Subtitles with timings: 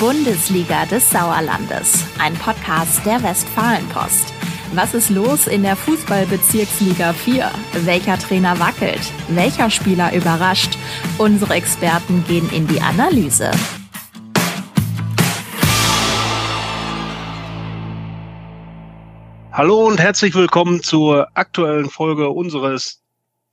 [0.00, 4.32] Bundesliga des Sauerlandes, ein Podcast der Westfalenpost.
[4.72, 7.50] Was ist los in der Fußballbezirksliga 4?
[7.84, 9.12] Welcher Trainer wackelt?
[9.28, 10.78] Welcher Spieler überrascht?
[11.18, 13.50] Unsere Experten gehen in die Analyse.
[19.52, 23.02] Hallo und herzlich willkommen zur aktuellen Folge unseres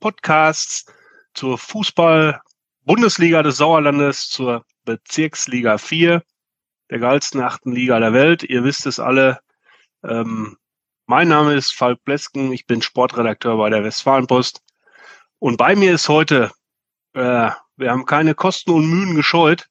[0.00, 0.86] Podcasts
[1.34, 6.22] zur Fußball-Bundesliga des Sauerlandes, zur Bezirksliga 4,
[6.90, 8.42] der geilsten achten Liga der Welt.
[8.42, 9.40] Ihr wisst es alle.
[10.04, 10.56] Ähm,
[11.06, 14.62] mein Name ist Falk Blesken, ich bin Sportredakteur bei der Westfalenpost.
[15.38, 16.50] Und bei mir ist heute,
[17.14, 19.68] äh, wir haben keine Kosten und Mühen gescheut,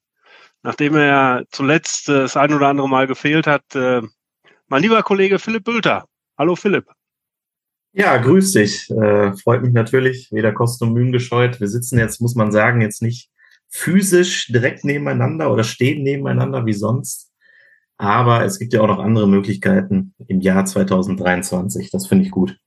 [0.64, 4.02] nachdem er zuletzt äh, das ein oder andere Mal gefehlt hat, äh,
[4.68, 6.06] mein lieber Kollege Philipp Bülter.
[6.38, 6.86] Hallo Philipp.
[7.94, 8.90] Ja, grüß dich.
[8.92, 11.60] Äh, freut mich natürlich, weder Kosten und Mühen gescheut.
[11.60, 13.30] Wir sitzen jetzt, muss man sagen, jetzt nicht
[13.70, 17.32] physisch direkt nebeneinander oder stehen nebeneinander wie sonst.
[17.98, 21.90] Aber es gibt ja auch noch andere Möglichkeiten im Jahr 2023.
[21.90, 22.58] Das finde ich gut.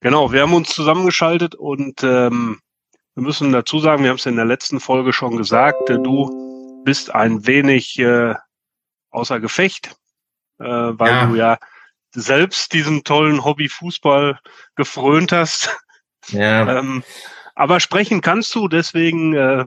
[0.00, 2.60] Genau, wir haben uns zusammengeschaltet und ähm,
[3.14, 6.82] wir müssen dazu sagen, wir haben es in der letzten Folge schon gesagt, äh, du
[6.84, 8.34] bist ein wenig äh,
[9.10, 9.96] außer Gefecht,
[10.58, 11.26] äh, weil ja.
[11.26, 11.58] du ja
[12.14, 14.38] selbst diesem tollen Hobby Fußball
[14.74, 15.76] gefrönt hast.
[16.28, 16.78] Ja.
[16.78, 17.02] ähm,
[17.54, 19.64] aber sprechen kannst du, deswegen äh,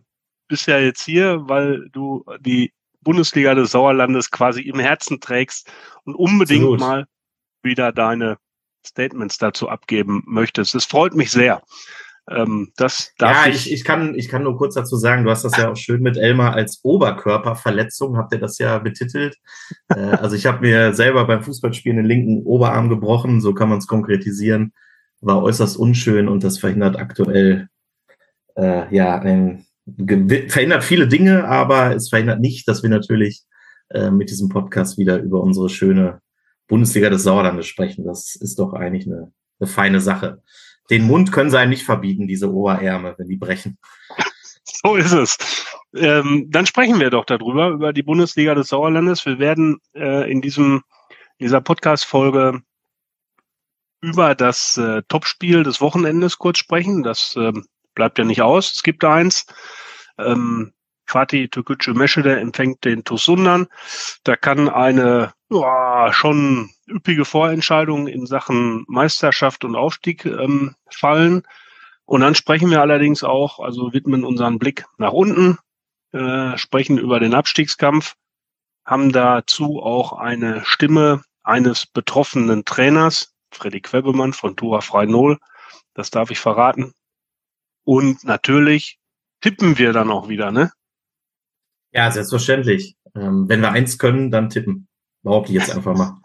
[0.49, 5.71] bist ja jetzt hier, weil du die Bundesliga des Sauerlandes quasi im Herzen trägst
[6.03, 6.79] und unbedingt Absolut.
[6.79, 7.05] mal
[7.63, 8.37] wieder deine
[8.85, 10.75] Statements dazu abgeben möchtest.
[10.75, 11.61] Es freut mich sehr.
[12.29, 15.31] Ähm, das darf ja, ich, ich, ich, kann, ich kann nur kurz dazu sagen, du
[15.31, 19.37] hast das ja auch schön mit Elmar als Oberkörperverletzung, habt ihr das ja betitelt.
[19.89, 23.79] äh, also ich habe mir selber beim Fußballspielen den linken Oberarm gebrochen, so kann man
[23.79, 24.73] es konkretisieren.
[25.21, 27.67] War äußerst unschön und das verhindert aktuell
[28.55, 29.65] äh, ja ein
[30.47, 33.43] verhindert viele Dinge, aber es verhindert nicht, dass wir natürlich
[33.89, 36.21] äh, mit diesem Podcast wieder über unsere schöne
[36.67, 38.05] Bundesliga des Sauerlandes sprechen.
[38.05, 40.41] Das ist doch eigentlich eine, eine feine Sache.
[40.89, 43.77] Den Mund können sie einem nicht verbieten, diese Oberärme, wenn die brechen.
[44.83, 45.37] So ist es.
[45.95, 49.25] Ähm, dann sprechen wir doch darüber, über die Bundesliga des Sauerlandes.
[49.25, 50.83] Wir werden äh, in diesem,
[51.39, 52.61] dieser Podcast-Folge
[54.01, 57.01] über das äh, Topspiel des Wochenendes kurz sprechen.
[57.01, 57.51] Das äh,
[57.95, 58.73] bleibt ja nicht aus.
[58.75, 59.45] Es gibt eins.
[60.17, 60.73] Ähm,
[61.05, 63.67] Fatih Türkgücü Meschede empfängt den Tosundan.
[64.23, 71.43] Da kann eine ja, schon üppige Vorentscheidung in Sachen Meisterschaft und Aufstieg ähm, fallen.
[72.05, 75.57] Und dann sprechen wir allerdings auch, also widmen unseren Blick nach unten,
[76.11, 78.15] äh, sprechen über den Abstiegskampf,
[78.85, 85.37] haben dazu auch eine Stimme eines betroffenen Trainers, Freddy Quebemann von Tura Frei Null.
[85.93, 86.93] Das darf ich verraten.
[87.89, 88.99] Und natürlich
[89.41, 90.71] tippen wir dann auch wieder, ne?
[91.91, 92.95] Ja, selbstverständlich.
[93.15, 94.87] Ähm, wenn wir eins können, dann tippen.
[95.23, 96.21] Behaupte ich jetzt einfach mal.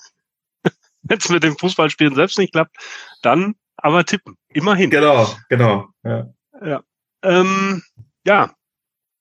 [1.00, 2.76] Wenn es mit dem Fußballspielen selbst nicht klappt,
[3.22, 4.36] dann aber tippen.
[4.48, 4.90] Immerhin.
[4.90, 5.88] Genau, genau.
[6.02, 6.34] Ja.
[6.62, 6.84] Ja.
[7.22, 7.82] Ähm,
[8.26, 8.54] ja.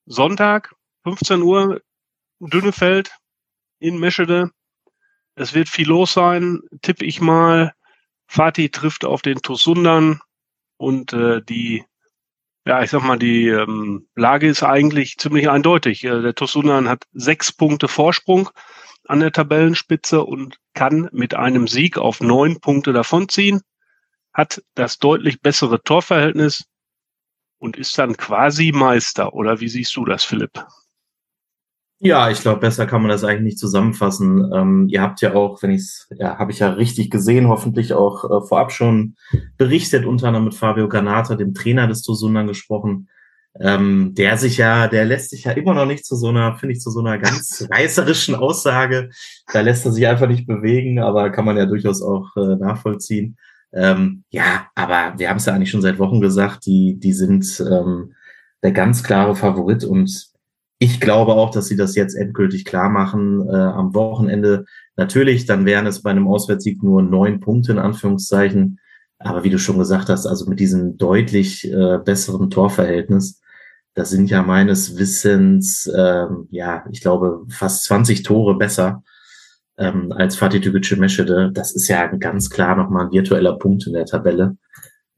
[0.05, 1.81] Sonntag, 15 Uhr,
[2.41, 3.17] Dünnefeld
[3.79, 4.51] in Meschede.
[5.35, 7.73] Es wird viel los sein, tippe ich mal.
[8.27, 10.19] Fatih trifft auf den Tosundan
[10.75, 11.85] und äh, die
[12.65, 16.03] ja, ich sag mal, die ähm, Lage ist eigentlich ziemlich eindeutig.
[16.03, 18.49] Äh, der Tosunan hat sechs Punkte Vorsprung
[19.05, 23.61] an der Tabellenspitze und kann mit einem Sieg auf neun Punkte davonziehen,
[24.33, 26.65] hat das deutlich bessere Torverhältnis
[27.57, 29.33] und ist dann quasi Meister.
[29.33, 30.65] Oder wie siehst du das, Philipp?
[32.05, 34.51] Ja, ich glaube, besser kann man das eigentlich nicht zusammenfassen.
[34.53, 37.93] Ähm, ihr habt ja auch, wenn ich es, ja, habe ich ja richtig gesehen, hoffentlich
[37.93, 39.15] auch äh, vorab schon
[39.57, 43.07] berichtet, unter anderem mit Fabio Granata, dem Trainer des Tosundan, gesprochen.
[43.57, 46.73] Ähm, der sich ja, der lässt sich ja immer noch nicht zu so einer, finde
[46.73, 49.09] ich, zu so einer ganz reißerischen Aussage.
[49.53, 53.37] Da lässt er sich einfach nicht bewegen, aber kann man ja durchaus auch äh, nachvollziehen.
[53.71, 57.63] Ähm, ja, aber wir haben es ja eigentlich schon seit Wochen gesagt, die, die sind
[57.65, 58.13] ähm,
[58.61, 60.32] der ganz klare Favorit und
[60.83, 64.65] ich glaube auch, dass sie das jetzt endgültig klar machen äh, am Wochenende.
[64.97, 68.79] Natürlich, dann wären es bei einem Auswärtssieg nur neun Punkte in Anführungszeichen.
[69.17, 73.41] Aber wie du schon gesagt hast, also mit diesem deutlich äh, besseren Torverhältnis,
[73.93, 79.03] das sind ja meines Wissens, ähm, ja, ich glaube, fast 20 Tore besser
[79.77, 81.51] ähm, als Fatih Tügücü Meschede.
[81.53, 84.57] Das ist ja ganz klar nochmal ein virtueller Punkt in der Tabelle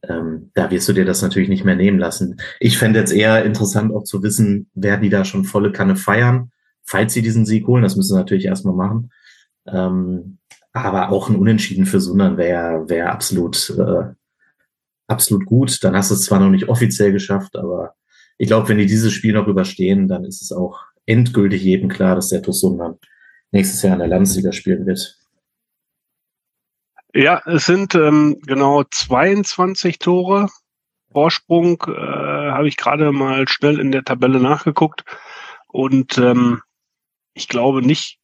[0.10, 2.38] ähm, da wirst du dir das natürlich nicht mehr nehmen lassen.
[2.60, 6.52] Ich fände jetzt eher interessant auch zu wissen, werden die da schon volle Kanne feiern,
[6.84, 7.84] falls sie diesen Sieg holen.
[7.84, 9.12] Das müssen sie natürlich erstmal machen.
[9.68, 10.38] Ähm,
[10.74, 14.14] aber auch ein Unentschieden für Sundern wäre wär absolut, äh,
[15.08, 15.84] absolut gut.
[15.84, 17.96] Dann hast du es zwar noch nicht offiziell geschafft, aber
[18.38, 22.16] ich glaube, wenn die dieses Spiel noch überstehen, dann ist es auch endgültig jedem klar,
[22.16, 22.96] dass der TuS Sundern
[23.52, 25.18] nächstes Jahr in der Landesliga spielen wird.
[27.16, 30.50] Ja, es sind ähm, genau 22 Tore.
[31.14, 35.06] Vorsprung äh, habe ich gerade mal schnell in der Tabelle nachgeguckt.
[35.68, 36.62] Und ähm,
[37.34, 38.20] ich glaube nicht,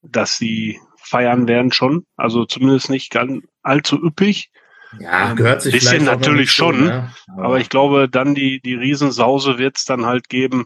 [0.00, 2.06] dass sie feiern werden schon.
[2.16, 4.50] Also zumindest nicht ganz allzu üppig.
[4.98, 6.84] Ja, gehört sich bisschen natürlich schon.
[6.84, 7.12] Ne?
[7.28, 10.64] Aber, aber, ich glaube, dann die, die Riesensause wird es dann halt geben,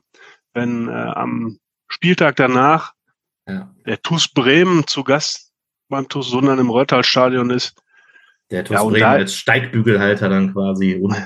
[0.53, 2.93] wenn äh, am Spieltag danach
[3.49, 3.75] ja.
[3.85, 5.54] der TuS Bremen zu Gast
[5.89, 7.77] beim TuS Sundern im Röttalstadion ist.
[8.51, 11.17] Der TuS ja, Bremen als Steigbügelhalter dann quasi un,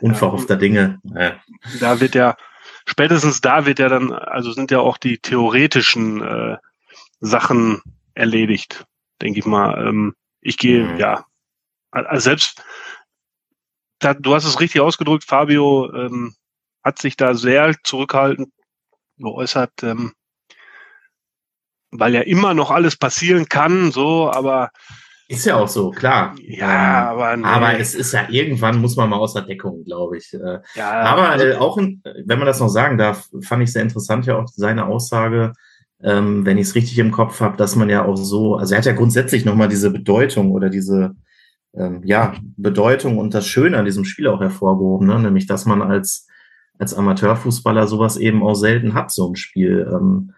[0.00, 1.00] unverhoffter ja, Dinge.
[1.04, 1.40] Ja.
[1.80, 2.36] Da wird ja,
[2.86, 6.56] spätestens da wird ja dann, also sind ja auch die theoretischen äh,
[7.20, 7.82] Sachen
[8.14, 8.86] erledigt,
[9.22, 9.86] denke ich mal.
[9.86, 10.98] Ähm, ich gehe, mhm.
[10.98, 11.24] ja,
[11.90, 12.62] also selbst,
[13.98, 16.34] da, du hast es richtig ausgedrückt, Fabio ähm,
[16.84, 18.50] hat sich da sehr zurückhaltend
[19.18, 20.12] geäußert, ähm,
[21.98, 24.70] weil ja immer noch alles passieren kann, so, aber
[25.28, 26.36] ist ja auch so, klar.
[26.38, 27.44] Ja, ähm, aber, nee.
[27.44, 30.32] aber es ist ja irgendwann muss man mal aus der Deckung, glaube ich.
[30.32, 30.60] Äh.
[30.76, 33.82] Ja, aber also, äh, auch, in, wenn man das noch sagen darf, fand ich sehr
[33.82, 35.52] interessant ja auch seine Aussage,
[36.00, 38.78] ähm, wenn ich es richtig im Kopf habe, dass man ja auch so, also er
[38.78, 41.16] hat ja grundsätzlich nochmal diese Bedeutung oder diese
[41.74, 45.18] ähm, ja Bedeutung und das Schöne an diesem Spiel auch hervorgehoben, ne?
[45.18, 46.28] nämlich dass man als
[46.78, 49.90] als Amateurfußballer sowas eben auch selten hat, so ein Spiel.
[49.90, 50.32] Ähm,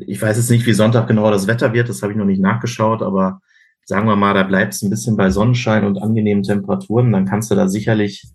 [0.00, 2.40] ich weiß jetzt nicht, wie Sonntag genau das Wetter wird, das habe ich noch nicht
[2.40, 3.40] nachgeschaut, aber
[3.84, 7.50] sagen wir mal, da bleibt es ein bisschen bei Sonnenschein und angenehmen Temperaturen, dann kannst
[7.50, 8.32] du da sicherlich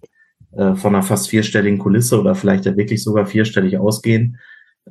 [0.52, 4.40] äh, von einer fast vierstelligen Kulisse oder vielleicht ja wirklich sogar vierstellig ausgehen.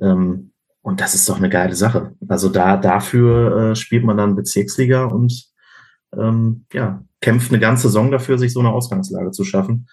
[0.01, 0.53] Ähm,
[0.83, 2.15] und das ist doch eine geile Sache.
[2.29, 5.47] Also da dafür äh, spielt man dann Bezirksliga und
[6.17, 9.89] ähm, ja, kämpft eine ganze Saison dafür, sich so eine Ausgangslage zu schaffen.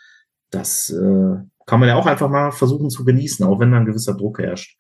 [0.52, 1.36] Das äh,
[1.66, 4.40] kann man ja auch einfach mal versuchen zu genießen, auch wenn da ein gewisser Druck
[4.40, 4.78] herrscht.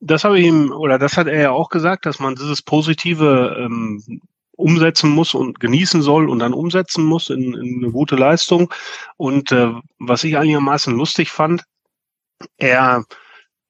[0.00, 3.56] Das habe ich ihm, oder das hat er ja auch gesagt, dass man dieses Positive
[3.58, 4.20] ähm,
[4.52, 8.72] umsetzen muss und genießen soll und dann umsetzen muss in, in eine gute Leistung.
[9.16, 11.64] Und äh, was ich einigermaßen lustig fand,
[12.56, 13.04] er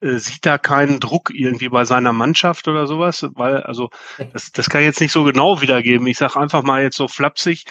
[0.00, 3.90] äh, sieht da keinen Druck irgendwie bei seiner Mannschaft oder sowas, weil, also
[4.32, 6.06] das, das kann ich jetzt nicht so genau wiedergeben.
[6.06, 7.64] Ich sage einfach mal jetzt so flapsig,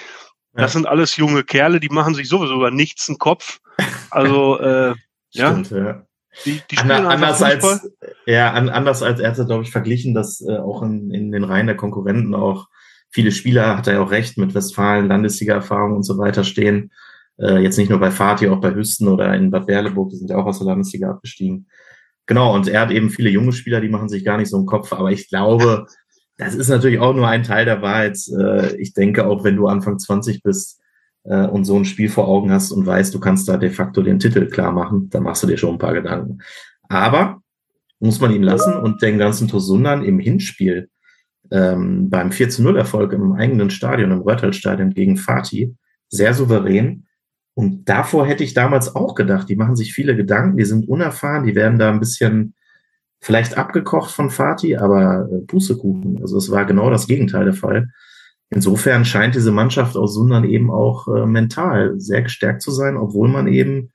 [0.54, 3.59] das sind alles junge Kerle, die machen sich sowieso über nichts einen Kopf.
[4.09, 4.95] Also äh,
[5.30, 5.77] Stimmt, ja.
[5.77, 6.06] ja.
[6.45, 7.89] Die, die spielen anders als
[8.25, 11.68] ja anders als er hat glaube ich verglichen, dass äh, auch in, in den Reihen
[11.68, 12.68] der Konkurrenten auch
[13.10, 16.92] viele Spieler, hat er ja auch recht, mit Westfalen, Landesliga-Erfahrung und so weiter stehen.
[17.39, 20.30] Äh, jetzt nicht nur bei Fatih, auch bei Hüsten oder in Bad Berleburg, die sind
[20.30, 21.68] ja auch aus der Landesliga abgestiegen.
[22.25, 24.66] Genau, und er hat eben viele junge Spieler, die machen sich gar nicht so einen
[24.66, 25.88] Kopf, aber ich glaube,
[26.38, 28.19] das ist natürlich auch nur ein Teil der Wahrheit.
[28.38, 30.77] Äh, ich denke, auch wenn du Anfang 20 bist
[31.28, 34.02] äh, und so ein Spiel vor Augen hast und weißt, du kannst da de facto
[34.02, 36.40] den Titel klar machen, dann machst du dir schon ein paar Gedanken.
[36.90, 37.42] Aber
[38.00, 40.90] muss man ihm lassen und den ganzen Tosundan im Hinspiel
[41.52, 45.76] ähm, beim 4 zu 0 Erfolg im eigenen Stadion, im Röttelstadion gegen Fatih,
[46.10, 47.06] sehr souverän.
[47.54, 51.46] Und davor hätte ich damals auch gedacht, die machen sich viele Gedanken, die sind unerfahren,
[51.46, 52.54] die werden da ein bisschen
[53.20, 56.20] vielleicht abgekocht von Fatih, aber äh, Pustekuchen.
[56.22, 57.90] Also es war genau das Gegenteil der Fall.
[58.50, 63.28] Insofern scheint diese Mannschaft aus Sundern eben auch äh, mental sehr gestärkt zu sein, obwohl
[63.28, 63.92] man eben,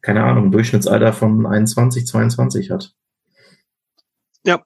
[0.00, 2.92] keine Ahnung, Durchschnittsalter von 21, 22 hat.
[4.44, 4.62] Ja,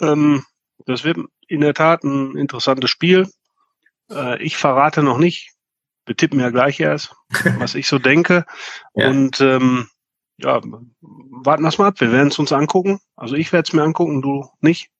[0.00, 0.44] ähm,
[0.86, 1.18] das wird
[1.48, 3.28] in der Tat ein interessantes Spiel.
[4.10, 5.52] Äh, ich verrate noch nicht.
[6.06, 7.14] Wir tippen ja gleich erst,
[7.58, 8.46] was ich so denke.
[8.94, 9.10] ja.
[9.10, 9.88] Und ähm,
[10.38, 10.60] ja,
[11.00, 12.00] warten wir mal ab.
[12.00, 13.00] Wir werden es uns angucken.
[13.16, 14.90] Also ich werde es mir angucken, du nicht.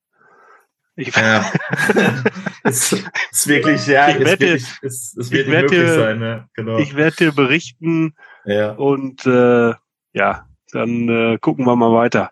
[0.95, 1.51] Ich ja.
[2.65, 6.19] es ist wirklich, ja, ich werde dir, es, es wird ich möglich dir, sein.
[6.19, 6.49] Ne?
[6.53, 6.79] Genau.
[6.79, 8.73] Ich werde dir berichten ja.
[8.73, 9.73] und äh,
[10.13, 12.31] ja, dann äh, gucken wir mal weiter,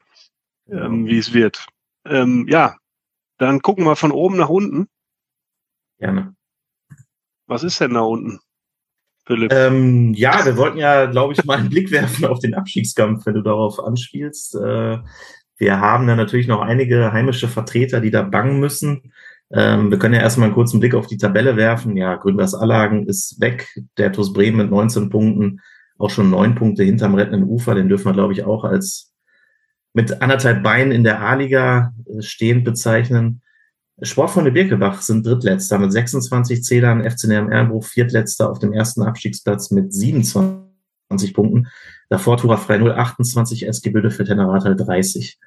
[0.68, 1.66] ähm, wie es wird.
[2.04, 2.76] Ähm, ja,
[3.38, 4.88] dann gucken wir von oben nach unten.
[5.98, 6.34] Gerne.
[7.46, 8.40] Was ist denn da unten,
[9.24, 9.52] Philipp?
[9.52, 13.34] Ähm, ja, wir wollten ja, glaube ich, mal einen Blick werfen auf den Abstiegskampf, wenn
[13.34, 14.54] du darauf anspielst.
[14.54, 14.98] Äh,
[15.60, 19.12] wir haben da natürlich noch einige heimische Vertreter, die da bangen müssen.
[19.52, 21.98] Ähm, wir können ja erstmal einen kurzen Blick auf die Tabelle werfen.
[21.98, 23.68] Ja, Gründers Allagen ist weg.
[23.98, 25.60] Der TuS Bremen mit 19 Punkten,
[25.98, 27.74] auch schon neun Punkte hinterm rettenden Ufer.
[27.74, 29.12] Den dürfen wir, glaube ich, auch als
[29.92, 33.42] mit anderthalb Beinen in der A-Liga äh, stehend bezeichnen.
[34.00, 39.70] Sportfreunde Birkelbach sind Drittletzter mit 26 Zählern, FC Nerm Ehrenbruch Viertletzter auf dem ersten Abstiegsplatz
[39.72, 41.68] mit 27 Punkten.
[42.10, 45.38] Davor Tura Frei 0, 28, SG Bödefeld Henneratal 30.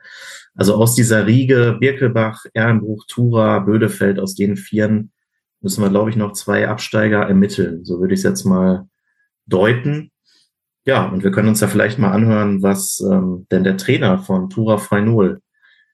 [0.55, 5.11] Also aus dieser Riege Birkelbach, Ehrenbruch, Tura, Bödefeld, aus den Vieren
[5.59, 7.83] müssen wir, glaube ich, noch zwei Absteiger ermitteln.
[7.83, 8.87] So würde ich es jetzt mal
[9.45, 10.11] deuten.
[10.85, 14.49] Ja, und wir können uns ja vielleicht mal anhören, was ähm, denn der Trainer von
[14.49, 15.41] Tura Freinol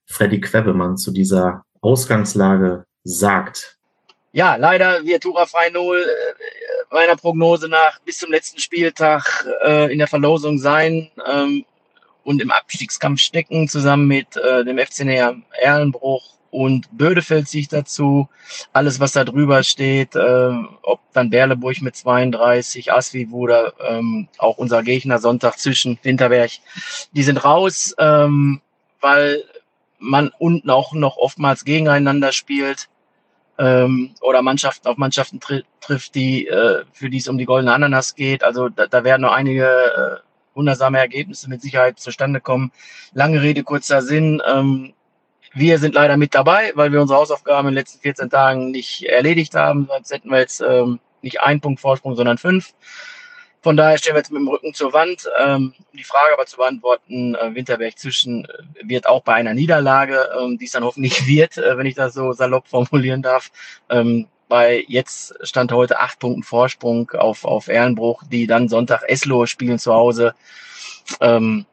[0.06, 3.79] Freddy Quebemann zu dieser Ausgangslage sagt.
[4.32, 9.92] Ja, leider wird Tura frei null äh, meiner Prognose nach bis zum letzten Spieltag äh,
[9.92, 11.66] in der Verlosung sein ähm,
[12.24, 15.06] und im Abstiegskampf stecken, zusammen mit äh, dem FC
[15.60, 18.30] Erlenbruch und Bödefeld sich dazu.
[18.72, 20.52] Alles, was da drüber steht, äh,
[20.84, 26.52] ob dann Berleburg mit 32, Asvivu oder ähm, auch unser Gegner Sonntag zwischen Winterberg,
[27.14, 28.62] die sind raus, ähm,
[29.02, 29.44] weil
[29.98, 32.90] man unten auch noch oftmals gegeneinander spielt
[33.60, 37.74] ähm, oder Mannschaften auf Mannschaften tri trifft, die äh, für die es um die goldene
[37.74, 38.44] Ananas geht.
[38.44, 42.72] Also da, da werden noch einige äh, wundersame Ergebnisse mit Sicherheit zustande kommen.
[43.14, 44.42] Lange Rede, kurzer Sinn.
[44.48, 44.94] Ähm,
[45.54, 49.04] wir sind leider mit dabei, weil wir unsere Hausaufgaben in den letzten 14 Tagen nicht
[49.04, 49.88] erledigt haben.
[49.88, 52.74] Sonst hätten wir jetzt ähm, nicht einen Punkt Vorsprung, sondern fünf.
[53.62, 55.30] Von daher stehen wir jetzt mit dem Rücken zur Wand.
[55.40, 58.50] Ähm, die Frage aber zu beantworten, äh, Winterberg zwischen äh,
[58.84, 62.14] wird auch bei einer Niederlage, ähm, die es dann hoffentlich wird, äh, wenn ich das
[62.14, 63.52] so salopp formulieren darf,
[63.90, 69.46] ähm, bei jetzt stand heute acht Punkten Vorsprung auf, auf Ehrenbruch, die dann Sonntag Eslo
[69.46, 70.34] spielen zu Hause,
[71.22, 71.66] ähm,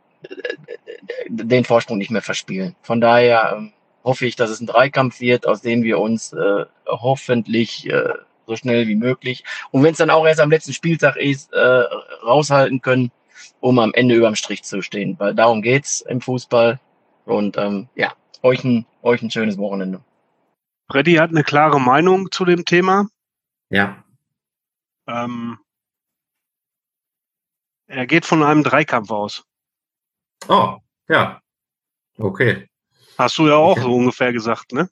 [1.28, 2.76] den Vorsprung nicht mehr verspielen.
[2.82, 3.70] Von daher
[4.04, 8.14] hoffe ich, dass es ein Dreikampf wird, aus dem wir uns äh, hoffentlich äh,
[8.46, 9.44] so schnell wie möglich.
[9.70, 11.84] Und wenn es dann auch erst am letzten Spieltag ist, äh,
[12.24, 13.10] raushalten können,
[13.60, 15.16] um am Ende überm Strich zu stehen.
[15.18, 16.80] Weil darum geht's im Fußball.
[17.24, 20.02] Und ähm, ja, euch ein, euch ein schönes Wochenende.
[20.90, 23.08] Freddy hat eine klare Meinung zu dem Thema.
[23.70, 24.04] Ja.
[25.08, 25.58] Ähm,
[27.88, 29.44] er geht von einem Dreikampf aus.
[30.48, 30.76] Oh,
[31.08, 31.40] ja.
[32.18, 32.68] Okay.
[33.18, 33.82] Hast du ja auch okay.
[33.82, 34.88] so ungefähr gesagt, ne?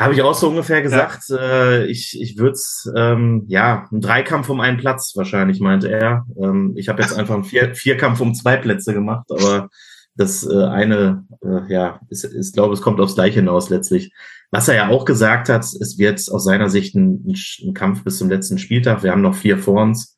[0.00, 1.28] Habe ich auch so ungefähr gesagt.
[1.28, 1.36] Ja.
[1.36, 6.24] Äh, ich ich würde es, ähm, ja, ein Dreikampf um einen Platz wahrscheinlich, meinte er.
[6.42, 9.68] Ähm, ich habe jetzt einfach einen Vier Vierkampf um zwei Plätze gemacht, aber
[10.16, 14.14] das äh, eine, äh, ja, ist, ist glaube es kommt aufs Gleiche hinaus letztlich.
[14.50, 18.16] Was er ja auch gesagt hat, es wird aus seiner Sicht ein, ein Kampf bis
[18.16, 19.02] zum letzten Spieltag.
[19.02, 20.16] Wir haben noch vier vor uns.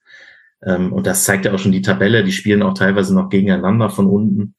[0.65, 2.23] Ähm, und das zeigt ja auch schon die Tabelle.
[2.23, 4.55] Die spielen auch teilweise noch gegeneinander von unten.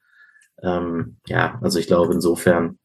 [0.62, 2.78] Ähm, ja, also ich glaube insofern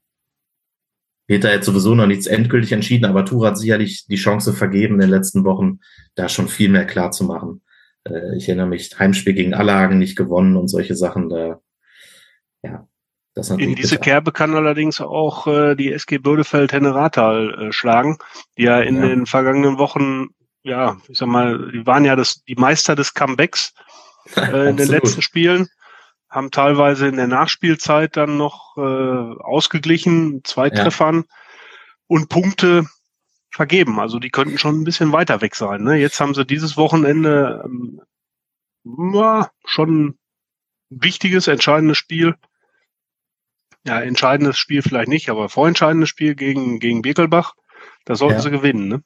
[1.30, 5.02] Peter hat sowieso noch nichts endgültig entschieden, aber Tour hat sicherlich die Chance vergeben, in
[5.02, 5.80] den letzten Wochen
[6.16, 7.62] da schon viel mehr klar zu machen.
[8.04, 11.62] Äh, ich erinnere mich, Heimspiel gegen Allagen nicht gewonnen und solche Sachen, da,
[12.64, 12.88] ja.
[13.36, 14.02] Das in diese bitter.
[14.02, 18.18] Kerbe kann allerdings auch äh, die SG Bödefeld-Henne-Rathal äh, schlagen,
[18.58, 19.10] die ja in ja.
[19.10, 20.30] den vergangenen Wochen,
[20.64, 23.76] ja, ich sag mal, die waren ja das, die Meister des Comebacks
[24.36, 25.70] äh, in den letzten Spielen
[26.30, 30.84] haben teilweise in der Nachspielzeit dann noch äh, ausgeglichen, zwei ja.
[30.84, 31.26] Treffern
[32.08, 32.86] und Punkte
[33.52, 34.00] vergeben.
[34.00, 35.84] Also die könnten schon ein bisschen weiter weg sein.
[35.84, 35.96] Ne?
[35.96, 38.02] Jetzt haben sie dieses Wochenende ähm,
[39.14, 40.20] ja, schon ein
[40.90, 42.36] wichtiges, entscheidendes Spiel.
[43.86, 47.54] Ja, entscheidendes Spiel vielleicht nicht, aber vorentscheidendes Spiel gegen, gegen Birkelbach.
[48.06, 48.42] Da sollten ja.
[48.42, 48.88] sie gewinnen.
[48.88, 49.04] Ne?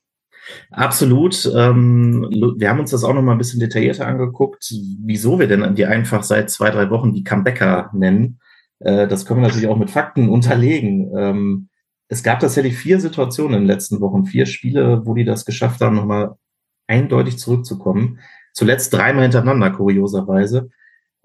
[0.72, 1.50] Absolut.
[1.56, 4.74] Ähm, wir haben uns das auch noch mal ein bisschen detaillierter angeguckt,
[5.04, 8.40] wieso wir denn die einfach seit zwei, drei Wochen die Comebacker nennen.
[8.80, 11.12] Äh, das können wir natürlich auch mit Fakten unterlegen.
[11.18, 11.70] Ähm,
[12.08, 15.82] es gab tatsächlich vier Situationen in den letzten Wochen, vier Spiele, wo die das geschafft
[15.82, 16.36] haben, nochmal
[16.88, 18.20] eindeutig zurückzukommen.
[18.54, 20.70] Zuletzt dreimal hintereinander, kurioserweise.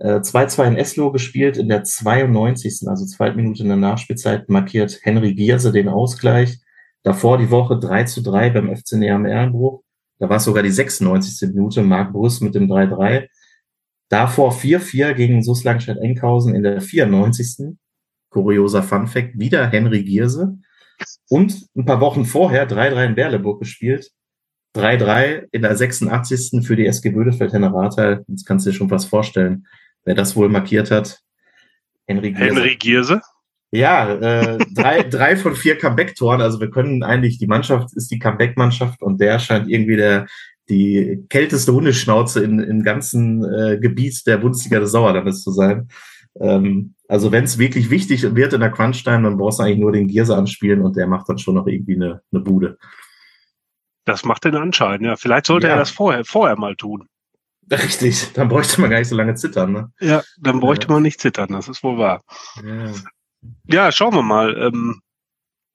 [0.01, 2.89] 2-2 äh, in Eslo gespielt, in der 92.
[2.89, 6.61] also zweite Minute in der Nachspielzeit markiert Henry Gierse den Ausgleich.
[7.03, 9.83] Davor die Woche 3 zu 3 beim FC Neam Ehrenbruch.
[10.19, 11.49] Da war es sogar die 96.
[11.55, 13.29] Minute, Marc Brüss mit dem 3-3.
[14.09, 17.77] Davor 4-4 gegen Suslangstadt-Enkhausen in der 94.
[18.31, 20.59] Kurioser Funfact, wieder Henry Gierse.
[21.29, 24.11] Und ein paar Wochen vorher 3-3 in Berleburg gespielt.
[24.77, 26.67] 3-3 in der 86.
[26.67, 28.25] für die SG Bödefeld-Henne Rathal.
[28.29, 29.67] Jetzt kannst du dir schon was vorstellen,
[30.05, 31.21] wer das wohl markiert hat.
[32.07, 32.55] Henry Gierse.
[32.55, 33.21] Henry Gierse?
[33.71, 36.41] Ja, äh, drei, drei von vier Comeback-Toren.
[36.41, 40.27] Also wir können eigentlich, die Mannschaft ist die Comeback-Mannschaft und der scheint irgendwie der
[40.69, 45.89] die kälteste Hundeschnauze in, im ganzen äh, Gebiet der Bundesliga des Sauerlandes zu sein.
[46.41, 49.93] Ähm, also wenn es wirklich wichtig wird in der Quantstein, dann brauchst du eigentlich nur
[49.93, 52.79] den Gierse anspielen und der macht dann schon noch irgendwie eine, eine Bude.
[54.05, 55.17] Das macht den Anschein, ja.
[55.17, 55.75] Vielleicht sollte ja.
[55.75, 57.09] er das vorher, vorher mal tun.
[57.71, 59.93] Richtig, dann bräuchte man gar nicht so lange zittern, ne?
[60.01, 60.95] Ja, dann bräuchte ja.
[60.95, 62.23] man nicht zittern, das ist wohl wahr.
[62.65, 62.93] Ja.
[63.67, 64.57] Ja, schauen wir mal.
[64.57, 65.03] Ähm,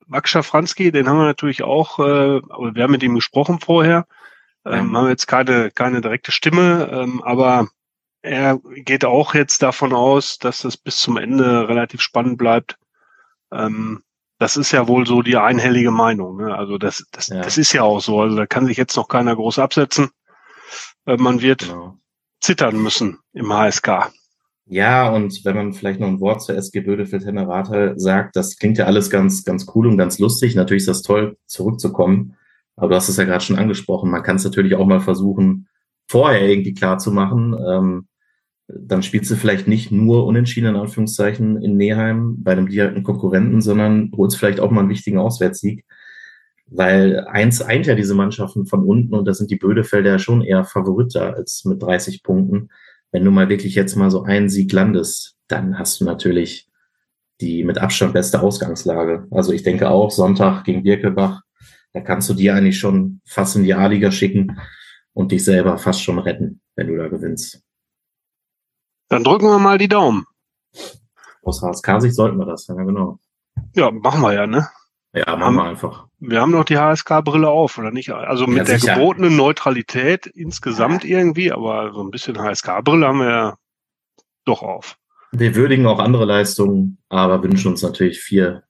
[0.05, 4.05] Max Schafranski, den haben wir natürlich auch, äh, aber wir haben mit ihm gesprochen vorher.
[4.65, 4.97] Ähm, mhm.
[4.97, 7.67] Haben jetzt keine, keine direkte Stimme, ähm, aber
[8.21, 12.77] er geht auch jetzt davon aus, dass das bis zum Ende relativ spannend bleibt.
[13.51, 14.01] Ähm,
[14.39, 16.37] das ist ja wohl so die einhellige Meinung.
[16.37, 16.55] Ne?
[16.55, 17.41] Also das, das, ja.
[17.41, 18.21] das ist ja auch so.
[18.21, 20.09] Also da kann sich jetzt noch keiner groß absetzen.
[21.05, 21.97] Äh, man wird genau.
[22.39, 24.11] zittern müssen im HSK.
[24.65, 28.77] Ja, und wenn man vielleicht noch ein Wort zur SG Bödefeld Hennerate sagt, das klingt
[28.77, 30.55] ja alles ganz, ganz cool und ganz lustig.
[30.55, 32.35] Natürlich ist das toll, zurückzukommen.
[32.75, 34.09] Aber du hast es ja gerade schon angesprochen.
[34.09, 35.67] Man kann es natürlich auch mal versuchen,
[36.07, 37.55] vorher irgendwie klar zu machen.
[37.67, 38.07] Ähm,
[38.67, 43.61] dann spielst du vielleicht nicht nur unentschieden in Anführungszeichen in Neheim bei einem direkten Konkurrenten,
[43.61, 45.85] sondern holst vielleicht auch mal einen wichtigen Auswärtssieg.
[46.67, 50.41] Weil eins eint ja diese Mannschaften von unten und da sind die Bödefelder ja schon
[50.41, 52.69] eher Favoriter als mit 30 Punkten.
[53.13, 56.67] Wenn du mal wirklich jetzt mal so einen Sieg landest, dann hast du natürlich
[57.39, 59.27] die mit Abstand beste Ausgangslage.
[59.29, 61.43] Also ich denke auch Sonntag gegen Birkelbach,
[61.93, 64.59] da kannst du dir eigentlich schon fast in die A-Liga schicken
[65.13, 67.61] und dich selber fast schon retten, wenn du da gewinnst.
[69.09, 70.25] Dann drücken wir mal die Daumen.
[71.43, 73.19] Aus HSK-Sicht sollten wir das, ja genau.
[73.75, 74.67] Ja, machen wir ja, ne?
[75.13, 76.07] Ja, machen wir einfach.
[76.19, 78.11] Wir haben noch die HSK-Brille auf, oder nicht?
[78.11, 83.29] Also mit ja, der gebotenen Neutralität insgesamt irgendwie, aber so ein bisschen HSK-Brille haben wir
[83.29, 83.57] ja
[84.45, 84.97] doch auf.
[85.31, 88.63] Wir würdigen auch andere Leistungen, aber wünschen uns natürlich vier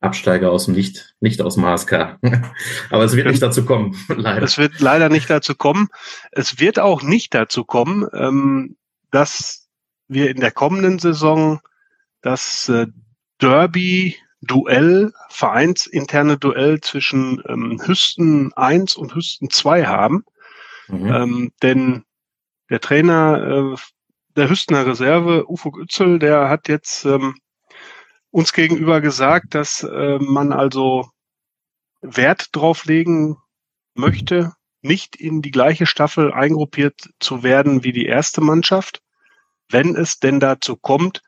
[0.00, 2.18] Absteiger aus dem Licht, nicht aus dem HSK.
[2.90, 4.42] aber es wird nicht dazu kommen, leider.
[4.42, 5.88] Es wird leider nicht dazu kommen.
[6.30, 8.76] Es wird auch nicht dazu kommen, ähm,
[9.10, 9.68] dass
[10.08, 11.60] wir in der kommenden Saison
[12.22, 12.86] das äh,
[13.40, 20.24] Derby Duell, vereinsinterne Duell zwischen ähm, Hüsten 1 und Hüsten 2 haben.
[20.88, 21.12] Mhm.
[21.12, 22.04] Ähm, denn
[22.70, 23.76] der Trainer äh,
[24.36, 27.34] der Hüstener Reserve, Ufo Gützel, der hat jetzt ähm,
[28.30, 31.10] uns gegenüber gesagt, dass äh, man also
[32.00, 33.36] Wert drauf legen
[33.94, 39.02] möchte, nicht in die gleiche Staffel eingruppiert zu werden wie die erste Mannschaft,
[39.68, 41.22] wenn es denn dazu kommt,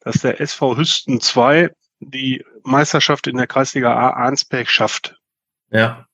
[0.00, 1.70] dass der SV Hüsten 2
[2.00, 5.16] die Meisterschaft in der Kreisliga A Arnsberg schafft.
[5.70, 6.06] Ja.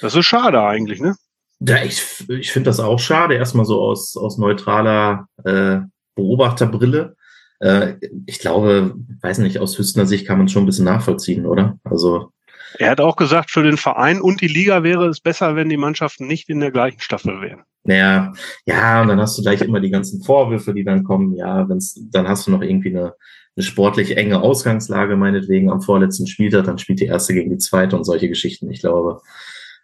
[0.00, 1.16] Das ist schade eigentlich, ne?
[1.60, 5.78] Ja, ich, ich finde das auch schade, erstmal so aus, aus neutraler äh,
[6.16, 7.16] Beobachterbrille.
[7.60, 7.94] Äh,
[8.26, 11.78] ich glaube, weiß nicht, aus Hüstener Sicht kann man es schon ein bisschen nachvollziehen, oder?
[11.84, 12.32] Also.
[12.78, 15.76] Er hat auch gesagt, für den Verein und die Liga wäre es besser, wenn die
[15.76, 17.62] Mannschaften nicht in der gleichen Staffel wären.
[17.84, 18.32] Naja,
[18.64, 21.36] ja, und dann hast du gleich immer die ganzen Vorwürfe, die dann kommen.
[21.36, 23.14] Ja, wenn's, dann hast du noch irgendwie eine,
[23.56, 27.96] eine sportlich enge Ausgangslage, meinetwegen am vorletzten Spieltag, dann spielt die erste gegen die zweite
[27.96, 28.70] und solche Geschichten.
[28.70, 29.20] Ich glaube,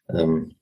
[0.08, 0.54] ähm,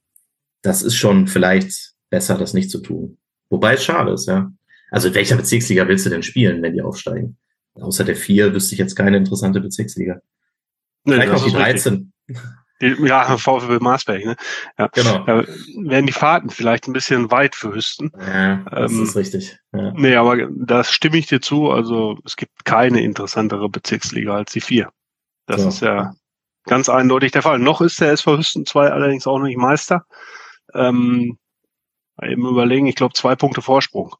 [0.61, 3.17] das ist schon vielleicht besser, das nicht zu tun.
[3.49, 4.51] Wobei es schade ist, ja.
[4.91, 7.37] Also in welcher Bezirksliga willst du denn spielen, wenn die aufsteigen?
[7.75, 10.21] Außer der vier wüsste ich jetzt keine interessante Bezirksliga.
[11.03, 12.11] Nee, vielleicht noch die 13.
[12.27, 12.45] Richtig.
[12.79, 14.35] Ja, VfB Marsberg, ne?
[14.77, 14.87] Ja.
[14.87, 15.19] Genau.
[15.25, 15.43] Da
[15.83, 18.11] wären die Fahrten vielleicht ein bisschen weit für Hüsten.
[18.19, 19.57] Ja, das ähm, ist richtig.
[19.73, 19.91] Ja.
[19.95, 21.71] Nee, aber das stimme ich dir zu.
[21.71, 24.89] Also es gibt keine interessantere Bezirksliga als die vier.
[25.47, 25.69] Das so.
[25.69, 26.13] ist ja
[26.65, 27.59] ganz eindeutig der Fall.
[27.59, 30.05] Noch ist der SV Hüsten 2 allerdings auch noch nicht Meister.
[30.73, 31.37] Ähm,
[32.21, 34.15] eben überlegen, ich glaube, zwei Punkte Vorsprung.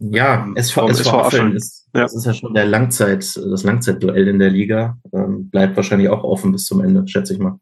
[0.00, 2.02] Ja, SV, SV, SV Affeln ist, ja.
[2.02, 4.98] das ist ja schon der Langzeit, das Langzeitduell in der Liga.
[5.12, 7.58] Ähm, bleibt wahrscheinlich auch offen bis zum Ende, schätze ich mal.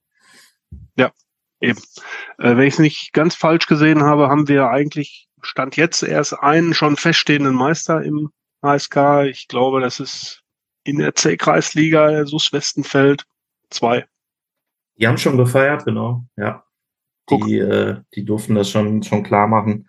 [0.96, 1.12] Ja,
[1.60, 1.78] eben.
[2.38, 6.34] Äh, wenn ich es nicht ganz falsch gesehen habe, haben wir eigentlich Stand jetzt erst
[6.34, 8.30] einen schon feststehenden Meister im
[8.62, 9.26] HSK.
[9.28, 10.42] Ich glaube, das ist
[10.84, 13.24] in der C-Kreisliga SUS Westenfeld
[13.70, 14.06] 2.
[14.98, 16.64] Die haben schon gefeiert, genau, ja.
[17.28, 19.88] Die, äh, die durften das schon, schon klar machen.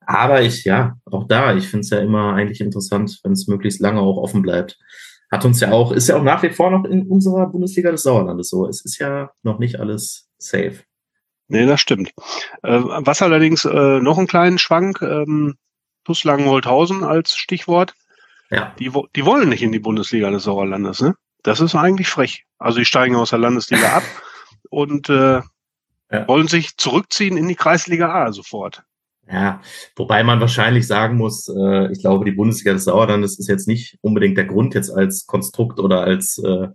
[0.00, 3.80] Aber ich, ja, auch da, ich finde es ja immer eigentlich interessant, wenn es möglichst
[3.80, 4.78] lange auch offen bleibt
[5.34, 8.02] hat uns ja auch, ist ja auch nach wie vor noch in unserer Bundesliga des
[8.02, 8.66] Sauerlandes so.
[8.68, 10.80] Es ist ja noch nicht alles safe.
[11.48, 12.10] Nee, das stimmt.
[12.62, 15.56] Äh, was allerdings äh, noch einen kleinen Schwank, ähm,
[16.04, 17.94] plus Langenholthausen als Stichwort.
[18.50, 18.74] Ja.
[18.78, 21.16] Die, die wollen nicht in die Bundesliga des Sauerlandes, ne?
[21.42, 22.44] Das ist eigentlich frech.
[22.58, 24.02] Also die steigen aus der Landesliga ab
[24.70, 25.42] und äh,
[26.10, 26.28] ja.
[26.28, 28.82] wollen sich zurückziehen in die Kreisliga A sofort.
[29.30, 29.62] Ja,
[29.96, 33.96] wobei man wahrscheinlich sagen muss, äh, ich glaube, die Bundesliga des Sauerlandes ist jetzt nicht
[34.02, 36.68] unbedingt der Grund jetzt als Konstrukt oder als, äh,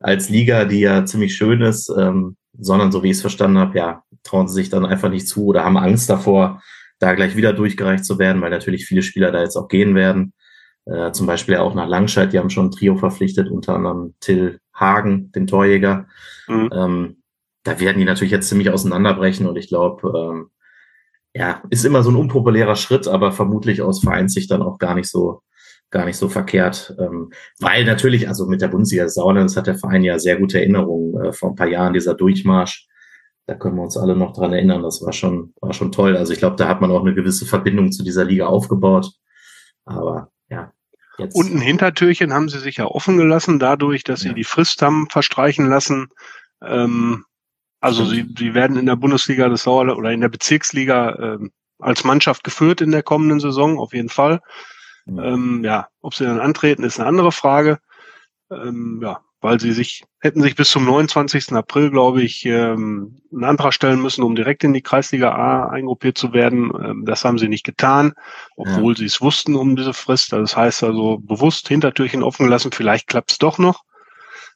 [0.00, 3.78] als Liga, die ja ziemlich schön ist, ähm, sondern so wie ich es verstanden habe,
[3.78, 6.62] ja, trauen sie sich dann einfach nicht zu oder haben Angst davor,
[6.98, 10.32] da gleich wieder durchgereicht zu werden, weil natürlich viele Spieler da jetzt auch gehen werden.
[10.86, 14.58] Äh, zum Beispiel auch nach Langscheid, die haben schon ein Trio verpflichtet, unter anderem Till
[14.74, 16.06] Hagen, den Torjäger.
[16.48, 16.70] Mhm.
[16.72, 17.16] Ähm,
[17.62, 20.50] da werden die natürlich jetzt ziemlich auseinanderbrechen und ich glaube, ähm,
[21.34, 25.08] ja, ist immer so ein unpopulärer Schritt, aber vermutlich aus Vereinssicht dann auch gar nicht
[25.10, 25.42] so,
[25.90, 26.94] gar nicht so verkehrt.
[26.98, 31.24] Ähm, weil natürlich, also mit der Bundesliga Sauerlands hat der Verein ja sehr gute Erinnerungen
[31.24, 32.86] äh, vor ein paar Jahren, dieser Durchmarsch.
[33.46, 34.82] Da können wir uns alle noch dran erinnern.
[34.82, 36.16] Das war schon, war schon toll.
[36.16, 39.10] Also ich glaube, da hat man auch eine gewisse Verbindung zu dieser Liga aufgebaut.
[39.84, 40.72] Aber ja.
[41.18, 41.36] Jetzt.
[41.36, 44.30] Und ein Hintertürchen haben sie sich ja offen gelassen, dadurch, dass ja.
[44.30, 46.08] sie die Frist haben verstreichen lassen,
[46.62, 47.24] ähm,
[47.84, 51.38] also sie, sie werden in der Bundesliga des Sauerland oder in der Bezirksliga äh,
[51.78, 54.40] als Mannschaft geführt in der kommenden Saison, auf jeden Fall.
[55.04, 55.18] Mhm.
[55.18, 57.78] Ähm, ja, ob sie dann antreten, ist eine andere Frage.
[58.50, 61.52] Ähm, ja, weil sie sich, hätten sich bis zum 29.
[61.52, 66.16] April, glaube ich, ähm, einen Antrag stellen müssen, um direkt in die Kreisliga A eingruppiert
[66.16, 66.72] zu werden.
[66.82, 68.14] Ähm, das haben sie nicht getan,
[68.56, 69.00] obwohl ja.
[69.00, 70.32] sie es wussten um diese Frist.
[70.32, 72.72] Das heißt also bewusst Hintertürchen offen gelassen.
[72.72, 73.84] Vielleicht klappt es doch noch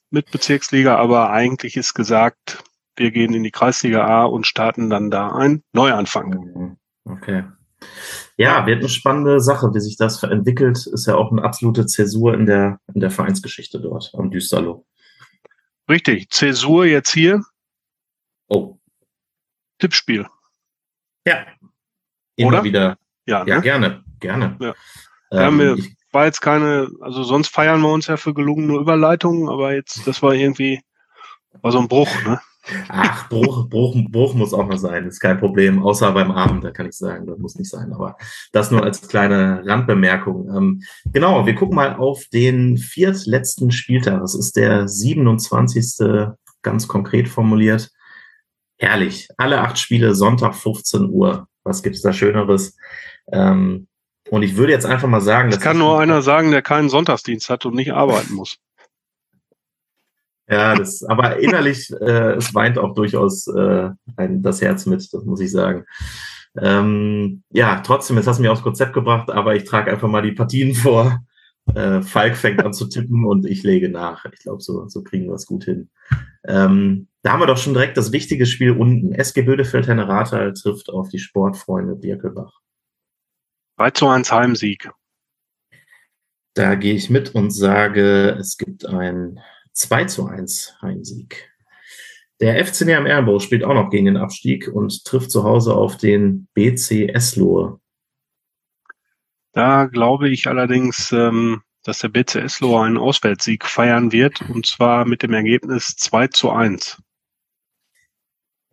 [0.09, 2.65] mit Bezirksliga, aber eigentlich ist gesagt,
[2.99, 6.29] wir gehen in die Kreisliga A und starten dann da ein Neuanfang.
[6.29, 6.77] Mhm.
[7.05, 7.45] Okay.
[8.37, 10.87] Ja, wird eine spannende Sache, wie sich das entwickelt.
[10.87, 14.87] Ist ja auch eine absolute Zäsur in der, in der Vereinsgeschichte dort am Düsterloh.
[15.89, 17.43] Richtig, Zäsur jetzt hier.
[18.49, 18.79] Oh.
[19.79, 20.27] Tippspiel.
[21.27, 21.47] Ja.
[22.37, 22.65] Immer Oder?
[22.65, 22.99] wieder.
[23.27, 23.63] Ja, ja ne?
[23.63, 24.57] gerne, gerne.
[24.61, 24.75] Ja.
[25.31, 25.77] Ähm, wir,
[26.13, 30.23] war jetzt keine, also sonst feiern wir uns ja für gelungene Überleitungen, aber jetzt, das
[30.23, 30.81] war irgendwie,
[31.61, 32.41] war so ein Bruch, ne?
[32.89, 36.71] Ach, Bruch, Bruch, Bruch muss auch mal sein, ist kein Problem, außer beim Abend, da
[36.71, 38.17] kann ich sagen, das muss nicht sein, aber
[38.53, 40.49] das nur als kleine Randbemerkung.
[40.55, 46.31] Ähm, genau, wir gucken mal auf den viertletzten Spieltag, das ist der 27.
[46.63, 47.91] ganz konkret formuliert.
[48.79, 52.77] Herrlich, alle acht Spiele Sonntag 15 Uhr, was gibt's da Schöneres?
[53.33, 53.89] Ähm,
[54.31, 57.49] und ich würde jetzt einfach mal sagen, das kann nur einer sagen, der keinen Sonntagsdienst
[57.49, 58.59] hat und nicht arbeiten muss.
[60.51, 65.25] Ja, das, aber innerlich, äh, es weint auch durchaus äh, ein, das Herz mit, das
[65.25, 65.85] muss ich sagen.
[66.57, 70.23] Ähm, ja, trotzdem, jetzt hast du mich aufs Konzept gebracht, aber ich trage einfach mal
[70.23, 71.21] die Partien vor.
[71.75, 74.25] Äh, Falk fängt an zu tippen und ich lege nach.
[74.33, 75.91] Ich glaube, so, so kriegen wir es gut hin.
[76.47, 79.13] Ähm, da haben wir doch schon direkt das wichtige Spiel unten.
[79.13, 82.61] SG Bödefeld Henne Rathal trifft auf die Sportfreunde Birkelbach.
[83.77, 84.91] 3 zu 1 Heimsieg.
[86.55, 89.39] Da gehe ich mit und sage, es gibt ein
[89.79, 91.51] 2 zu 1 Heimsieg.
[92.41, 95.97] Der FC am Ehrenbau spielt auch noch gegen den Abstieg und trifft zu Hause auf
[95.97, 97.81] den BC Eslohe.
[99.53, 105.05] Da glaube ich allerdings, ähm, dass der BC Eslohe einen Auswärtssieg feiern wird und zwar
[105.05, 107.01] mit dem Ergebnis 2 zu 1.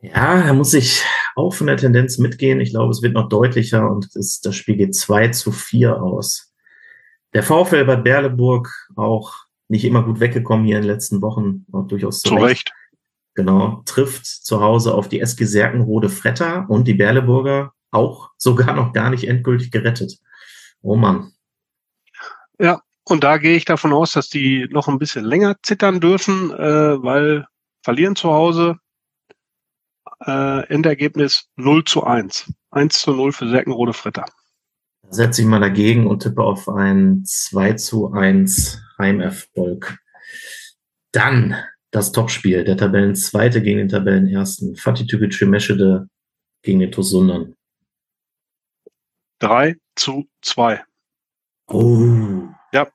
[0.01, 1.03] Ja, da muss ich
[1.35, 2.59] auch von der Tendenz mitgehen.
[2.59, 6.53] Ich glaube, es wird noch deutlicher und das, das Spiel geht 2 zu 4 aus.
[7.33, 11.87] Der VfL Bad Berleburg auch nicht immer gut weggekommen hier in den letzten Wochen, auch
[11.87, 12.35] durchaus zu.
[12.35, 12.71] Recht.
[13.33, 18.93] Genau, trifft zu Hause auf die SG Serkenrode Fretter und die Berleburger auch sogar noch
[18.93, 20.17] gar nicht endgültig gerettet.
[20.81, 21.33] Oh Mann.
[22.59, 26.51] Ja, und da gehe ich davon aus, dass die noch ein bisschen länger zittern dürfen,
[26.51, 27.45] äh, weil
[27.83, 28.77] verlieren zu Hause.
[30.25, 32.53] Äh, Endergebnis 0 zu 1.
[32.71, 34.25] 1 zu 0 für Serkenrode Fretter.
[35.09, 39.97] Setze ich mal dagegen und tippe auf ein 2 zu 1 Heimerfolg.
[41.11, 41.55] Dann
[41.91, 44.75] das Topspiel, der Tabellenzweite gegen den Tabellenersten.
[44.75, 46.09] Fatih Tübitschü Meschede
[46.61, 47.55] gegen den Tosundan.
[49.39, 50.83] 3 zu 2.
[51.67, 52.49] Oh.
[52.73, 52.87] Ja.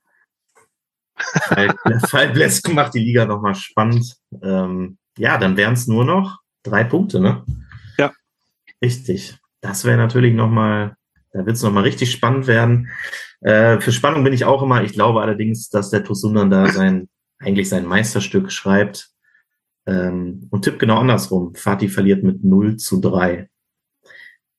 [1.16, 4.16] Fall Blesk macht die Liga nochmal spannend.
[4.42, 7.44] Ähm, ja, dann wären es nur noch drei Punkte, ne?
[7.98, 8.12] Ja.
[8.82, 9.38] Richtig.
[9.60, 10.96] Das wäre natürlich nochmal
[11.32, 12.90] da wird es nochmal richtig spannend werden.
[13.40, 14.82] Äh, für Spannung bin ich auch immer.
[14.82, 19.10] Ich glaube allerdings, dass der Tosundan da sein, eigentlich sein Meisterstück schreibt.
[19.86, 21.54] Ähm, und Tipp genau andersrum.
[21.54, 23.48] Fatih verliert mit 0 zu 3.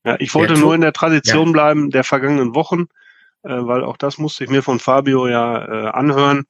[0.04, 1.52] Ja, ich wollte nur in der Tradition ja.
[1.52, 2.88] bleiben der vergangenen Wochen,
[3.44, 6.46] äh, weil auch das musste ich mir von Fabio ja äh, anhören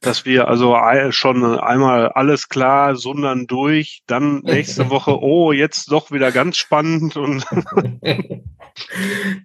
[0.00, 0.76] dass wir also
[1.10, 7.16] schon einmal alles klar, sondern durch, dann nächste Woche, oh, jetzt doch wieder ganz spannend
[7.16, 7.44] und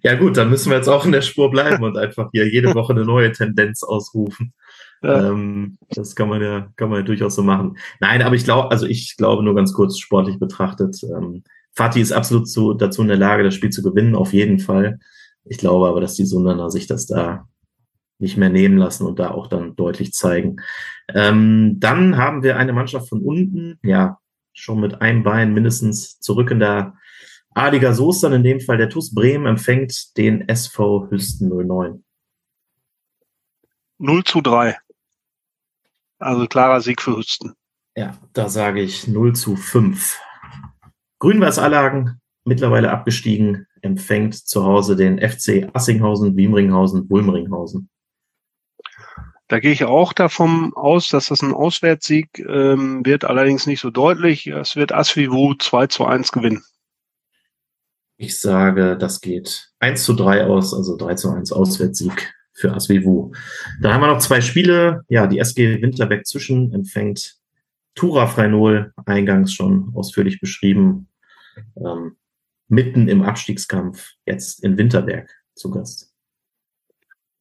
[0.02, 2.74] ja gut, dann müssen wir jetzt auch in der Spur bleiben und einfach hier jede
[2.74, 4.54] Woche eine neue Tendenz ausrufen.
[5.02, 5.28] Ja.
[5.30, 7.76] Ähm, das kann man ja, kann man ja durchaus so machen.
[8.00, 12.12] Nein, aber ich glaube, also ich glaube nur ganz kurz sportlich betrachtet, ähm, Fatih ist
[12.12, 14.98] absolut zu, dazu in der Lage, das Spiel zu gewinnen, auf jeden Fall.
[15.44, 17.46] Ich glaube aber, dass die Sundaner sich das da
[18.18, 20.56] nicht mehr nehmen lassen und da auch dann deutlich zeigen.
[21.14, 24.18] Ähm, dann haben wir eine Mannschaft von unten, ja,
[24.52, 26.94] schon mit einem Bein mindestens zurück in der
[27.54, 32.04] A-Liga Soestern, in dem Fall der TuS Bremen empfängt den SV Hüsten 09.
[33.98, 34.76] 0 zu 3.
[36.18, 37.52] Also klarer Sieg für Hüsten.
[37.96, 40.20] Ja, da sage ich 0 zu 5.
[41.18, 47.88] Grün-Weiß Allagen, mittlerweile abgestiegen, empfängt zu Hause den FC Assinghausen, Wiemringhausen, Wulmringhausen.
[49.48, 53.90] Da gehe ich auch davon aus, dass das ein Auswärtssieg ähm, wird, allerdings nicht so
[53.90, 54.48] deutlich.
[54.48, 56.64] Es wird Asvivu 2 zu 1 gewinnen.
[58.16, 63.32] Ich sage, das geht 1 zu 3 aus, also 3 zu 1 Auswärtssieg für Asvivu.
[63.80, 65.04] Dann haben wir noch zwei Spiele.
[65.08, 67.36] Ja, die SG Winterberg zwischen empfängt
[67.94, 71.08] Tura Freinol, eingangs schon ausführlich beschrieben,
[71.76, 72.16] ähm,
[72.68, 76.12] mitten im Abstiegskampf, jetzt in Winterberg zu Gast.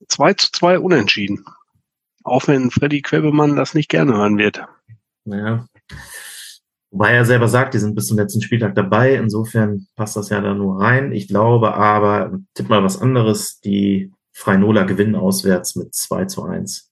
[0.08, 1.46] 2 zu 2 unentschieden.
[2.26, 4.66] Auch wenn Freddy Quebemann das nicht gerne hören wird.
[5.26, 5.68] Ja.
[6.90, 9.16] Wobei er selber sagt, die sind bis zum letzten Spieltag dabei.
[9.16, 11.12] Insofern passt das ja da nur rein.
[11.12, 13.60] Ich glaube aber, tipp mal was anderes.
[13.60, 16.92] Die Freinola gewinnen auswärts mit 2 zu 1.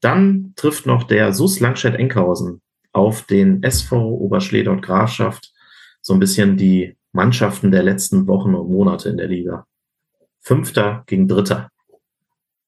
[0.00, 5.52] Dann trifft noch der SUS Langstedt-Enkhausen auf den SV Oberschleder und Grafschaft.
[6.00, 9.66] So ein bisschen die Mannschaften der letzten Wochen und Monate in der Liga.
[10.40, 11.70] Fünfter gegen Dritter.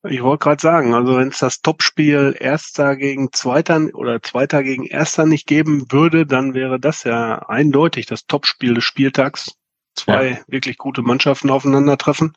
[0.09, 4.85] Ich wollte gerade sagen, also wenn es das Topspiel Erster gegen Zweiter oder Zweiter gegen
[4.85, 9.57] Erster nicht geben würde, dann wäre das ja eindeutig das Topspiel des Spieltags.
[9.95, 10.39] Zwei ja.
[10.49, 12.33] wirklich gute Mannschaften aufeinandertreffen.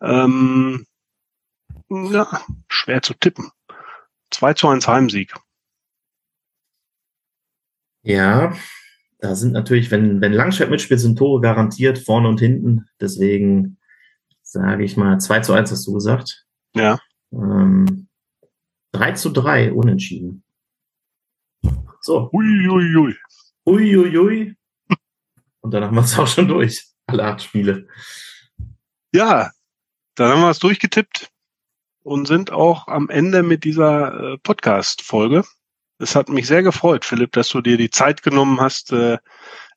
[0.00, 0.86] Ähm,
[1.88, 3.50] ja, schwer zu tippen.
[4.30, 5.34] 2 zu 1 Heimsieg.
[8.02, 8.52] Ja,
[9.18, 12.88] da sind natürlich, wenn, wenn Langscheid mitspielt, sind Tore garantiert, vorne und hinten.
[13.00, 13.78] Deswegen
[14.42, 16.47] sage ich mal 2 zu 1 hast du gesagt.
[16.74, 16.98] Ja.
[17.32, 18.08] Ähm,
[18.92, 20.42] 3 zu 3 unentschieden.
[22.00, 22.30] So.
[22.32, 23.16] Uiuiui.
[23.66, 24.54] Uiuiui.
[25.60, 26.86] Und dann haben wir es auch schon durch.
[27.06, 27.88] Alle acht Spiele.
[29.12, 29.50] Ja,
[30.14, 31.30] dann haben wir es durchgetippt
[32.02, 35.44] und sind auch am Ende mit dieser äh, Podcast-Folge.
[35.98, 39.18] Es hat mich sehr gefreut, Philipp, dass du dir die Zeit genommen hast, äh,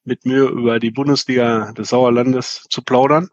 [0.04, 3.30] mit mir über die Bundesliga des Sauerlandes zu plaudern.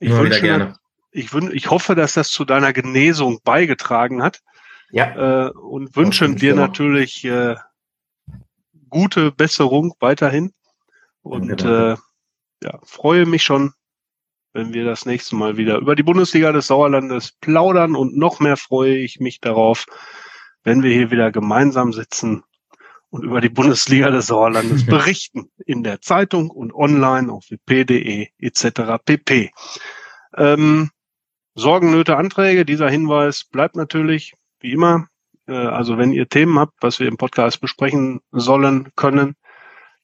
[0.00, 0.76] Ich Immer wünsche, gerne.
[1.14, 4.40] Ich, wün ich hoffe, dass das zu deiner Genesung beigetragen hat.
[4.90, 5.46] Ja.
[5.46, 7.54] Äh, und wünsche dir natürlich äh,
[8.90, 10.52] gute Besserung weiterhin.
[11.22, 11.96] Und äh,
[12.62, 13.72] ja, freue mich schon,
[14.52, 17.94] wenn wir das nächste Mal wieder über die Bundesliga des Sauerlandes plaudern.
[17.94, 19.86] Und noch mehr freue ich mich darauf,
[20.64, 22.42] wenn wir hier wieder gemeinsam sitzen
[23.10, 25.48] und über die Bundesliga des Sauerlandes berichten.
[25.64, 28.64] In der Zeitung und online auf wp.de etc.
[29.04, 29.52] pp.
[30.36, 30.90] Ähm,
[31.54, 32.64] Sorgen, Nöte, Anträge.
[32.64, 35.08] Dieser Hinweis bleibt natürlich wie immer.
[35.46, 39.36] Äh, also wenn ihr Themen habt, was wir im Podcast besprechen sollen, können,